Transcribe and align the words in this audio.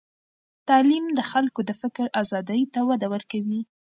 تعلیم 0.67 1.05
د 1.17 1.19
خلکو 1.31 1.59
د 1.65 1.71
فکر 1.81 2.05
آزادۍ 2.21 2.61
ته 2.73 2.79
وده 2.89 3.07
ورکوي. 3.13 3.59